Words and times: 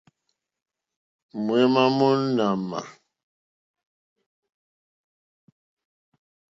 Mǒémá 1.45 1.83
mó 1.97 2.09
ɲàmà. 2.35 2.79